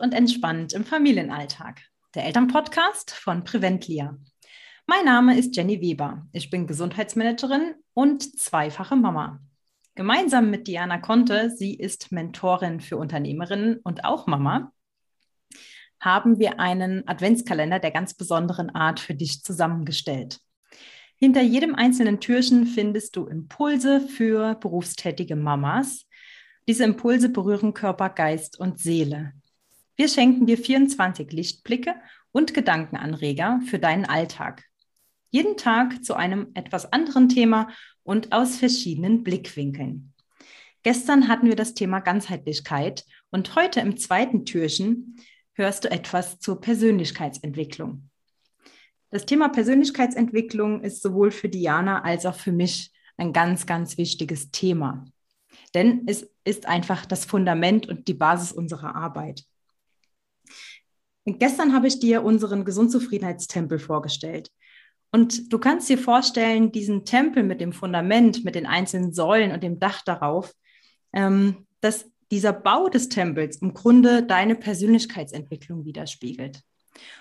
[0.00, 1.82] und entspannt im Familienalltag.
[2.14, 4.16] Der Elternpodcast von Preventlia.
[4.86, 6.26] Mein Name ist Jenny Weber.
[6.32, 9.40] Ich bin Gesundheitsmanagerin und zweifache Mama.
[9.94, 14.72] Gemeinsam mit Diana Conte, sie ist Mentorin für Unternehmerinnen und auch Mama,
[16.00, 20.40] haben wir einen Adventskalender der ganz besonderen Art für dich zusammengestellt.
[21.16, 26.06] Hinter jedem einzelnen Türchen findest du Impulse für berufstätige Mamas.
[26.66, 29.34] Diese Impulse berühren Körper, Geist und Seele.
[30.00, 31.94] Wir schenken dir 24 Lichtblicke
[32.32, 34.64] und Gedankenanreger für deinen Alltag.
[35.28, 37.68] Jeden Tag zu einem etwas anderen Thema
[38.02, 40.14] und aus verschiedenen Blickwinkeln.
[40.82, 45.16] Gestern hatten wir das Thema Ganzheitlichkeit und heute im zweiten Türchen
[45.52, 48.08] hörst du etwas zur Persönlichkeitsentwicklung.
[49.10, 54.50] Das Thema Persönlichkeitsentwicklung ist sowohl für Diana als auch für mich ein ganz, ganz wichtiges
[54.50, 55.04] Thema.
[55.74, 59.44] Denn es ist einfach das Fundament und die Basis unserer Arbeit.
[61.38, 64.50] Gestern habe ich dir unseren Gesundzufriedenheitstempel vorgestellt.
[65.12, 69.62] Und du kannst dir vorstellen, diesen Tempel mit dem Fundament, mit den einzelnen Säulen und
[69.62, 70.52] dem Dach darauf,
[71.12, 76.62] ähm, dass dieser Bau des Tempels im Grunde deine Persönlichkeitsentwicklung widerspiegelt.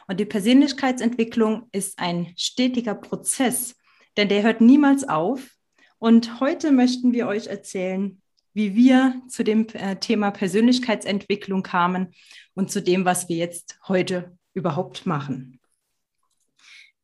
[0.07, 3.75] Und die Persönlichkeitsentwicklung ist ein stetiger Prozess,
[4.17, 5.49] denn der hört niemals auf.
[5.97, 8.21] Und heute möchten wir euch erzählen,
[8.53, 12.13] wie wir zu dem äh, Thema Persönlichkeitsentwicklung kamen
[12.53, 15.59] und zu dem, was wir jetzt heute überhaupt machen.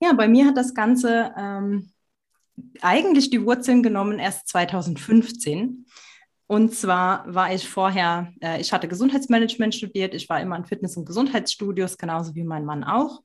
[0.02, 1.92] Ja, bei mir hat das Ganze ähm,
[2.82, 5.86] eigentlich die Wurzeln genommen erst 2015.
[6.48, 10.98] Und zwar war ich vorher, äh, ich hatte Gesundheitsmanagement studiert, ich war immer in Fitness-
[10.98, 13.22] und Gesundheitsstudios, genauso wie mein Mann auch.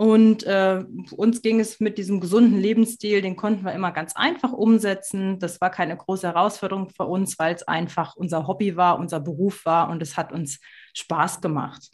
[0.00, 0.82] Und äh,
[1.14, 5.38] uns ging es mit diesem gesunden Lebensstil, den konnten wir immer ganz einfach umsetzen.
[5.38, 9.66] Das war keine große Herausforderung für uns, weil es einfach unser Hobby war, unser Beruf
[9.66, 10.58] war und es hat uns
[10.94, 11.90] Spaß gemacht.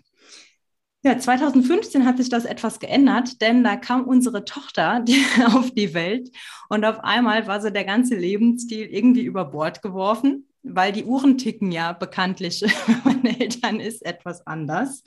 [1.02, 5.04] Ja, 2015 hat sich das etwas geändert, denn da kam unsere Tochter
[5.46, 6.30] auf die Welt
[6.68, 11.38] und auf einmal war so der ganze Lebensstil irgendwie über Bord geworfen, weil die Uhren
[11.38, 15.02] ticken ja bekanntlich bei meinen Eltern ist etwas anders.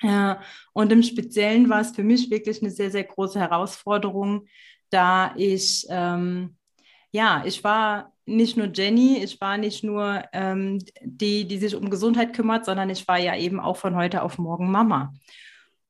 [0.00, 0.40] Ja,
[0.72, 4.46] und im Speziellen war es für mich wirklich eine sehr, sehr große Herausforderung,
[4.90, 6.56] da ich, ähm,
[7.10, 11.90] ja, ich war nicht nur Jenny, ich war nicht nur ähm, die, die sich um
[11.90, 15.14] Gesundheit kümmert, sondern ich war ja eben auch von heute auf morgen Mama.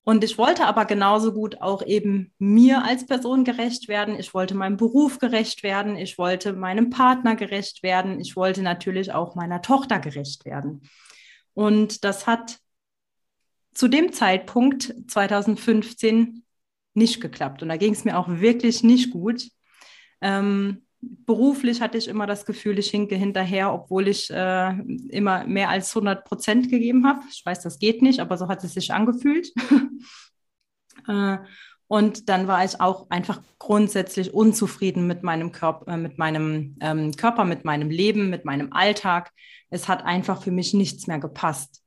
[0.05, 4.19] Und ich wollte aber genauso gut auch eben mir als Person gerecht werden.
[4.19, 5.97] Ich wollte meinem Beruf gerecht werden.
[5.97, 8.19] Ich wollte meinem Partner gerecht werden.
[8.19, 10.89] Ich wollte natürlich auch meiner Tochter gerecht werden.
[11.53, 12.59] Und das hat
[13.79, 16.43] zu dem Zeitpunkt 2015
[16.95, 17.63] nicht geklappt.
[17.63, 19.49] Und da ging es mir auch wirklich nicht gut.
[20.21, 24.71] Ähm, beruflich hatte ich immer das Gefühl, ich hinke hinterher, obwohl ich äh,
[25.11, 27.21] immer mehr als 100 Prozent gegeben habe.
[27.31, 29.53] Ich weiß, das geht nicht, aber so hat es sich angefühlt.
[31.07, 31.39] äh,
[31.87, 37.13] und dann war ich auch einfach grundsätzlich unzufrieden mit meinem Körper, äh, mit meinem ähm,
[37.15, 39.31] Körper, mit meinem Leben, mit meinem Alltag.
[39.71, 41.85] Es hat einfach für mich nichts mehr gepasst.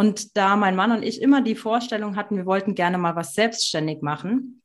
[0.00, 3.34] Und da mein Mann und ich immer die Vorstellung hatten, wir wollten gerne mal was
[3.34, 4.62] selbstständig machen,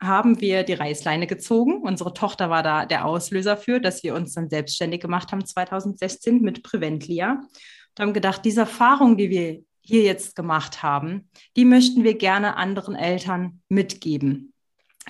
[0.00, 1.82] haben wir die Reißleine gezogen.
[1.82, 6.40] Unsere Tochter war da der Auslöser für, dass wir uns dann selbstständig gemacht haben 2016
[6.40, 7.32] mit Preventlia.
[7.32, 12.56] Und haben gedacht, diese Erfahrung, die wir hier jetzt gemacht haben, die möchten wir gerne
[12.56, 14.54] anderen Eltern mitgeben,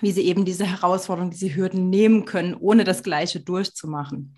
[0.01, 4.37] wie sie eben diese Herausforderungen, diese Hürden nehmen können, ohne das Gleiche durchzumachen.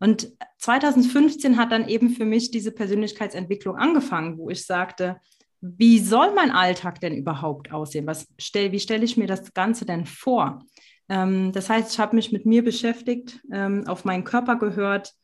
[0.00, 0.28] Und
[0.58, 5.20] 2015 hat dann eben für mich diese Persönlichkeitsentwicklung angefangen, wo ich sagte,
[5.60, 8.06] wie soll mein Alltag denn überhaupt aussehen?
[8.06, 10.62] Was stell, wie stelle ich mir das Ganze denn vor?
[11.08, 15.14] Ähm, das heißt, ich habe mich mit mir beschäftigt, ähm, auf meinen Körper gehört.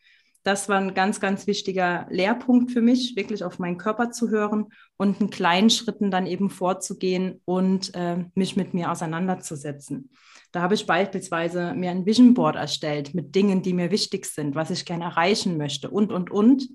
[0.43, 4.69] Das war ein ganz, ganz wichtiger Lehrpunkt für mich, wirklich auf meinen Körper zu hören
[4.97, 10.11] und in kleinen Schritten dann eben vorzugehen und äh, mich mit mir auseinanderzusetzen.
[10.53, 14.55] Da habe ich beispielsweise mir ein Vision Board erstellt mit Dingen, die mir wichtig sind,
[14.55, 16.69] was ich gerne erreichen möchte und, und, und.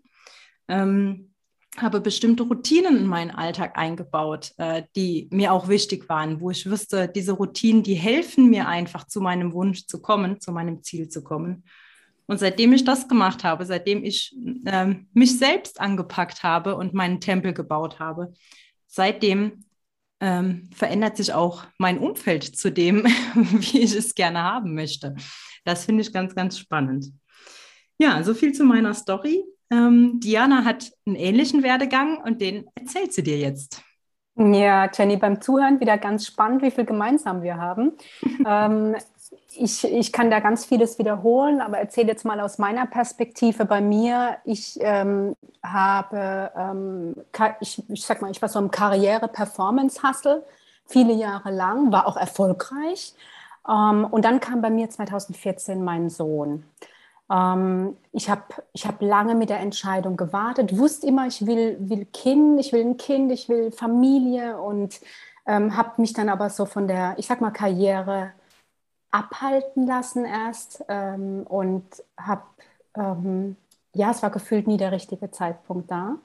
[0.68, 1.32] Ähm,
[1.78, 6.70] habe bestimmte Routinen in meinen Alltag eingebaut, äh, die mir auch wichtig waren, wo ich
[6.70, 11.10] wusste, diese Routinen, die helfen mir einfach zu meinem Wunsch zu kommen, zu meinem Ziel
[11.10, 11.66] zu kommen.
[12.28, 14.36] Und seitdem ich das gemacht habe, seitdem ich
[14.66, 18.34] äh, mich selbst angepackt habe und meinen Tempel gebaut habe,
[18.88, 19.66] seitdem
[20.22, 23.06] ähm, verändert sich auch mein Umfeld zu dem,
[23.36, 25.16] wie ich es gerne haben möchte.
[25.66, 27.12] Das finde ich ganz, ganz spannend.
[27.98, 29.44] Ja, so viel zu meiner Story.
[29.72, 33.82] Ähm, Diana hat einen ähnlichen Werdegang und den erzählt sie dir jetzt.
[34.38, 37.94] Ja, Jenny, beim Zuhören wieder ganz spannend, wie viel gemeinsam wir haben.
[38.46, 38.96] ähm,
[39.56, 43.82] ich, ich kann da ganz vieles wiederholen, aber erzähle jetzt mal aus meiner Perspektive bei
[43.82, 44.38] mir.
[44.44, 47.16] Ich ähm, habe, ähm,
[47.60, 50.44] ich, ich sag mal, ich war so im Karriere-Performance-Hustle
[50.86, 53.14] viele Jahre lang, war auch erfolgreich.
[53.68, 56.66] Ähm, und dann kam bei mir 2014 mein Sohn.
[57.32, 58.44] Ähm, ich habe
[58.74, 62.82] ich hab lange mit der Entscheidung gewartet, wusste immer, ich will, will Kind, ich will
[62.82, 65.00] ein Kind, ich will Familie und
[65.48, 68.34] ähm, habe mich dann aber so von der, ich sag mal, Karriere
[69.16, 71.86] abhalten lassen erst ähm, und
[72.18, 72.44] habe,
[72.96, 73.56] ähm,
[73.94, 76.18] ja, es war gefühlt nie der richtige Zeitpunkt da.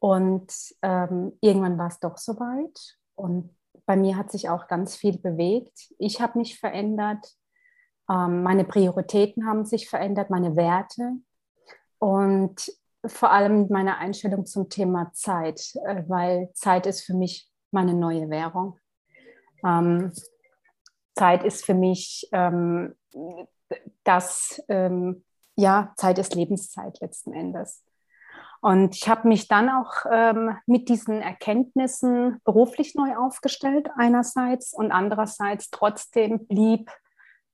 [0.00, 0.52] Und
[0.82, 2.98] ähm, irgendwann war es doch soweit.
[3.14, 3.54] Und
[3.86, 5.94] bei mir hat sich auch ganz viel bewegt.
[5.98, 7.36] Ich habe mich verändert.
[8.10, 11.12] Ähm, meine Prioritäten haben sich verändert, meine Werte.
[12.00, 12.72] Und
[13.06, 18.28] vor allem meine Einstellung zum Thema Zeit, äh, weil Zeit ist für mich meine neue
[18.28, 18.76] Währung.
[21.14, 22.94] Zeit ist für mich ähm,
[24.04, 25.24] das, ähm,
[25.56, 27.84] ja, Zeit ist Lebenszeit letzten Endes.
[28.60, 34.92] Und ich habe mich dann auch ähm, mit diesen Erkenntnissen beruflich neu aufgestellt, einerseits und
[34.92, 36.90] andererseits trotzdem blieb,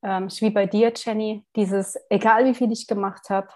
[0.02, 3.48] ähm, wie bei dir, Jenny, dieses, egal wie viel ich gemacht habe,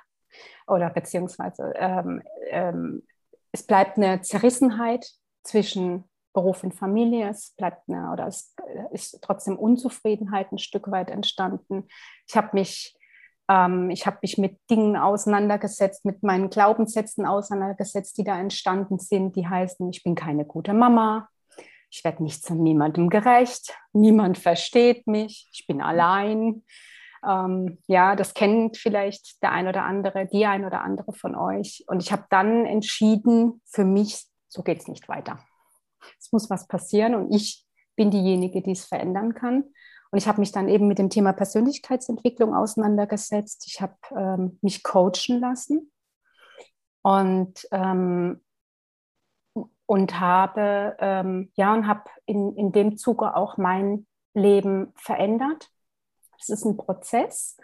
[0.66, 3.02] oder beziehungsweise ähm, ähm,
[3.52, 5.06] es bleibt eine Zerrissenheit
[5.42, 7.28] zwischen Beruf und Familie.
[7.28, 8.54] Es bleibt eine, oder es
[8.92, 11.88] ist trotzdem Unzufriedenheit ein Stück weit entstanden.
[12.28, 12.96] Ich habe mich,
[13.48, 19.36] ähm, ich habe mich mit Dingen auseinandergesetzt, mit meinen Glaubenssätzen auseinandergesetzt, die da entstanden sind.
[19.36, 21.28] Die heißen, ich bin keine gute Mama,
[21.90, 26.64] ich werde nicht zu niemandem gerecht, niemand versteht mich, ich bin allein.
[27.24, 31.84] Ähm, ja, das kennt vielleicht der ein oder andere, die ein oder andere von euch.
[31.86, 35.38] Und ich habe dann entschieden, für mich, so geht es nicht weiter
[36.22, 37.66] es muss was passieren und ich
[37.96, 39.64] bin diejenige, die es verändern kann.
[40.10, 43.64] Und ich habe mich dann eben mit dem Thema Persönlichkeitsentwicklung auseinandergesetzt.
[43.66, 45.90] Ich habe ähm, mich coachen lassen
[47.02, 48.42] und, ähm,
[49.86, 55.70] und habe, ähm, ja, und habe in, in dem Zuge auch mein Leben verändert.
[56.38, 57.56] Es ist ein Prozess.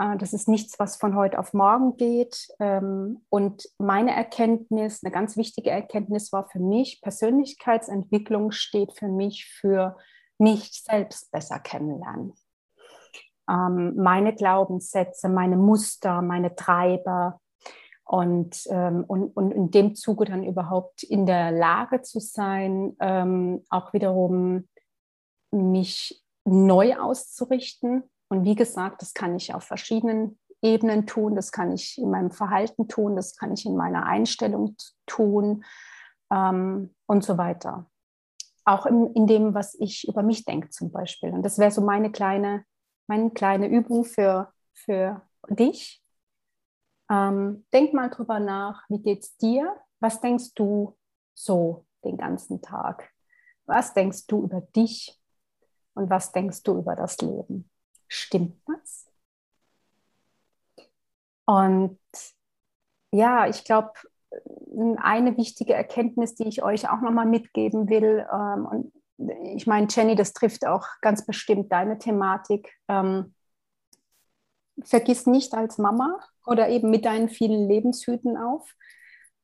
[0.00, 2.48] Äh, das ist nichts, was von heute auf morgen geht.
[2.58, 9.46] Ähm, und meine Erkenntnis, eine ganz wichtige Erkenntnis war für mich, Persönlichkeitsentwicklung steht für mich
[9.46, 9.96] für
[10.38, 12.32] mich selbst besser kennenlernen.
[13.48, 17.40] Ähm, meine Glaubenssätze, meine Muster, meine Treiber,
[18.04, 22.96] und, ähm, und, und in dem Zuge dann überhaupt in der Lage zu sein,
[23.70, 24.68] auch wiederum
[25.52, 31.72] mich neu auszurichten, und wie gesagt, das kann ich auf verschiedenen Ebenen tun, das kann
[31.72, 35.64] ich in meinem Verhalten tun, das kann ich in meiner Einstellung tun
[36.30, 37.90] ähm, und so weiter.
[38.64, 41.30] Auch in, in, dem, was ich über mich denke zum Beispiel.
[41.30, 42.64] Und das wäre so meine kleine,
[43.08, 46.00] meine kleine Übung für, für dich.
[47.10, 49.74] Ähm, denk mal drüber nach, wie geht es dir?
[49.98, 50.96] Was denkst du
[51.34, 53.10] so den ganzen Tag?
[53.66, 55.20] Was denkst du über dich?
[55.94, 57.68] Und was denkst du über das Leben?
[58.12, 59.06] Stimmt das?
[61.46, 61.98] Und
[63.12, 63.92] ja, ich glaube,
[64.96, 68.92] eine wichtige Erkenntnis, die ich euch auch nochmal mitgeben will, ähm, und
[69.54, 72.72] ich meine, Jenny, das trifft auch ganz bestimmt deine Thematik.
[72.88, 73.34] Ähm,
[74.82, 78.74] vergiss nicht als Mama oder eben mit deinen vielen Lebenshüten auf.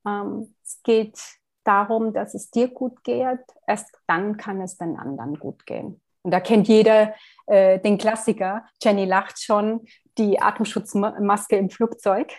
[0.06, 1.20] Ähm, es geht
[1.62, 3.44] darum, dass es dir gut geht.
[3.66, 6.00] Erst dann kann es den anderen gut gehen.
[6.26, 7.14] Und da kennt jeder
[7.46, 8.66] äh, den Klassiker.
[8.82, 9.86] Jenny lacht schon,
[10.18, 12.32] die Atemschutzmaske im Flugzeug.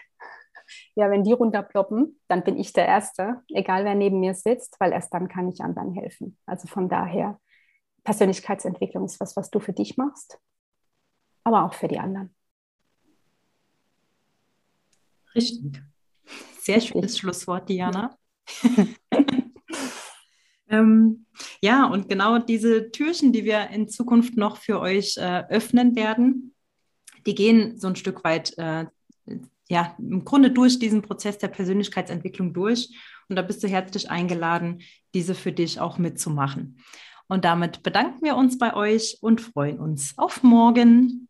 [0.96, 4.92] Ja, wenn die runterploppen, dann bin ich der Erste, egal wer neben mir sitzt, weil
[4.92, 6.38] erst dann kann ich anderen helfen.
[6.46, 7.40] Also von daher,
[8.04, 10.38] Persönlichkeitsentwicklung ist was, was du für dich machst,
[11.46, 12.36] aber auch für die anderen.
[15.34, 15.82] Richtig.
[16.60, 18.18] Sehr schönes Schlusswort, Diana.
[20.70, 21.26] Ähm,
[21.62, 26.54] ja, und genau diese Türchen, die wir in Zukunft noch für euch äh, öffnen werden,
[27.26, 28.86] die gehen so ein Stück weit, äh,
[29.70, 32.90] ja, im Grunde durch diesen Prozess der Persönlichkeitsentwicklung durch.
[33.30, 34.82] Und da bist du herzlich eingeladen,
[35.14, 36.80] diese für dich auch mitzumachen.
[37.28, 41.27] Und damit bedanken wir uns bei euch und freuen uns auf morgen.